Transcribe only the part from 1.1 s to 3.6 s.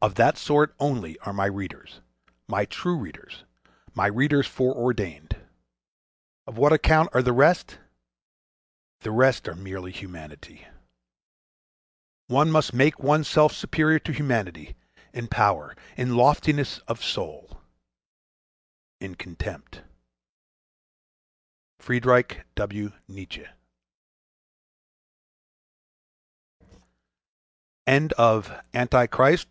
are my readers, my true readers,